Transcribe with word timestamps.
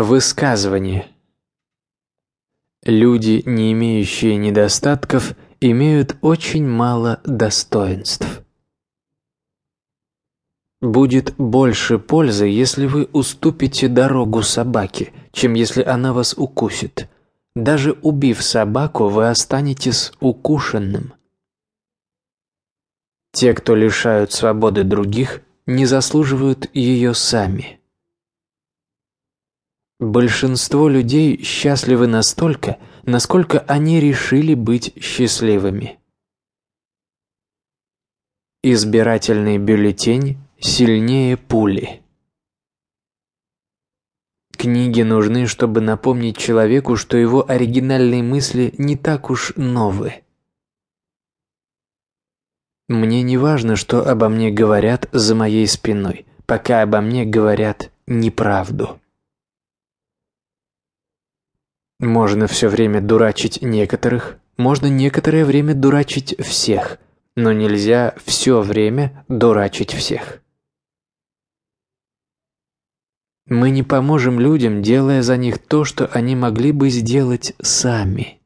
Высказывание. 0.00 1.08
Люди, 2.84 3.42
не 3.44 3.72
имеющие 3.72 4.36
недостатков, 4.36 5.34
имеют 5.60 6.16
очень 6.20 6.64
мало 6.68 7.20
достоинств. 7.24 8.44
Будет 10.80 11.34
больше 11.36 11.98
пользы, 11.98 12.46
если 12.46 12.86
вы 12.86 13.08
уступите 13.12 13.88
дорогу 13.88 14.42
собаке, 14.42 15.12
чем 15.32 15.54
если 15.54 15.82
она 15.82 16.12
вас 16.12 16.32
укусит. 16.38 17.08
Даже 17.56 17.98
убив 18.00 18.40
собаку, 18.40 19.08
вы 19.08 19.28
останетесь 19.28 20.12
укушенным. 20.20 21.14
Те, 23.32 23.52
кто 23.52 23.74
лишают 23.74 24.30
свободы 24.30 24.84
других, 24.84 25.40
не 25.66 25.86
заслуживают 25.86 26.70
ее 26.72 27.14
сами. 27.14 27.77
Большинство 30.00 30.88
людей 30.88 31.42
счастливы 31.42 32.06
настолько, 32.06 32.78
насколько 33.02 33.58
они 33.58 33.98
решили 33.98 34.54
быть 34.54 34.94
счастливыми. 35.02 35.98
Избирательный 38.62 39.58
бюллетень 39.58 40.38
сильнее 40.60 41.36
пули. 41.36 42.00
Книги 44.56 45.02
нужны, 45.02 45.48
чтобы 45.48 45.80
напомнить 45.80 46.38
человеку, 46.38 46.94
что 46.94 47.16
его 47.16 47.48
оригинальные 47.50 48.22
мысли 48.22 48.74
не 48.78 48.96
так 48.96 49.30
уж 49.30 49.52
новые. 49.56 50.22
Мне 52.88 53.22
не 53.22 53.36
важно, 53.36 53.74
что 53.74 54.08
обо 54.08 54.28
мне 54.28 54.52
говорят 54.52 55.08
за 55.10 55.34
моей 55.34 55.66
спиной, 55.66 56.26
пока 56.46 56.82
обо 56.82 57.00
мне 57.00 57.24
говорят 57.24 57.90
неправду. 58.06 59.00
Можно 62.00 62.46
все 62.46 62.68
время 62.68 63.00
дурачить 63.00 63.60
некоторых, 63.60 64.38
можно 64.56 64.86
некоторое 64.86 65.44
время 65.44 65.74
дурачить 65.74 66.36
всех, 66.38 66.98
но 67.34 67.52
нельзя 67.52 68.14
все 68.24 68.60
время 68.60 69.24
дурачить 69.28 69.92
всех. 69.92 70.40
Мы 73.46 73.70
не 73.70 73.82
поможем 73.82 74.38
людям, 74.38 74.82
делая 74.82 75.22
за 75.22 75.36
них 75.36 75.58
то, 75.58 75.84
что 75.84 76.06
они 76.06 76.36
могли 76.36 76.70
бы 76.70 76.90
сделать 76.90 77.54
сами. 77.60 78.40